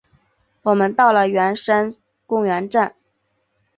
[0.63, 1.93] 我们到了圆山
[2.25, 2.95] 公园站